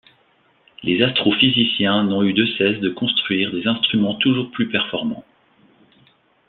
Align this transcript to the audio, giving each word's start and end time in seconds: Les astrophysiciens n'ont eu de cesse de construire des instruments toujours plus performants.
Les 0.81 1.03
astrophysiciens 1.03 2.05
n'ont 2.05 2.23
eu 2.23 2.33
de 2.33 2.43
cesse 2.57 2.79
de 2.79 2.89
construire 2.89 3.51
des 3.51 3.67
instruments 3.67 4.15
toujours 4.15 4.49
plus 4.49 4.67
performants. 4.67 5.23